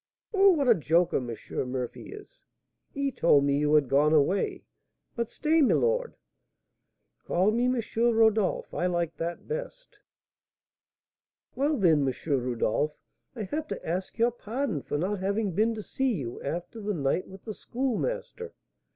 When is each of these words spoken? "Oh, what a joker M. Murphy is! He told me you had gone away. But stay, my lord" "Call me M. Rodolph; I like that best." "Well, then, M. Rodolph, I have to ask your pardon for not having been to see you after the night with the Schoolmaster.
"Oh, 0.33 0.49
what 0.53 0.67
a 0.67 0.73
joker 0.73 1.17
M. 1.17 1.35
Murphy 1.71 2.09
is! 2.11 2.43
He 2.91 3.11
told 3.11 3.43
me 3.43 3.59
you 3.59 3.71
had 3.75 3.87
gone 3.87 4.13
away. 4.13 4.63
But 5.15 5.29
stay, 5.29 5.61
my 5.61 5.75
lord" 5.75 6.15
"Call 7.27 7.51
me 7.51 7.65
M. 7.65 7.79
Rodolph; 7.95 8.73
I 8.73 8.87
like 8.87 9.15
that 9.17 9.47
best." 9.47 9.99
"Well, 11.53 11.77
then, 11.77 12.07
M. 12.07 12.13
Rodolph, 12.27 12.97
I 13.35 13.43
have 13.43 13.67
to 13.67 13.87
ask 13.87 14.17
your 14.17 14.31
pardon 14.31 14.81
for 14.81 14.97
not 14.97 15.19
having 15.19 15.51
been 15.51 15.75
to 15.75 15.83
see 15.83 16.15
you 16.15 16.41
after 16.41 16.81
the 16.81 16.95
night 16.95 17.27
with 17.27 17.43
the 17.45 17.53
Schoolmaster. 17.53 18.55